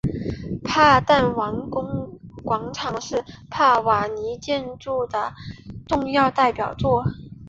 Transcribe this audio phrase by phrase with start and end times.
[0.63, 5.31] 帕坦王宫广场是尼瓦尔建筑的
[5.87, 7.05] 重要代表作。